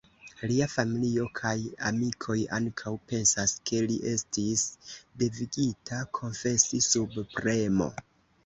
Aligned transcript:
Lia 0.51 0.67
familio 0.75 1.25
kaj 1.39 1.51
amikoj 1.89 2.37
ankaŭ 2.59 2.93
pensas, 3.11 3.53
ke 3.69 3.83
li 3.91 3.99
estis 4.13 4.65
devigita 5.25 6.01
konfesi 6.21 6.81
sub 6.91 7.21
premo. 7.37 7.93